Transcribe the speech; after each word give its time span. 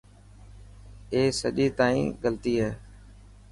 اي 1.13 1.21
سڄي 1.39 1.67
تائن 1.77 2.03
غلطي 2.21 2.53
هي. 2.63 2.71